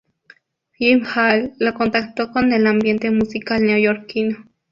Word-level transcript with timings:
Jim 0.79 1.05
Hall 1.13 1.53
lo 1.59 1.75
contactó 1.75 2.31
con 2.31 2.53
el 2.53 2.65
ambiente 2.65 3.11
musical 3.11 3.61
neoyorquino. 3.63 4.45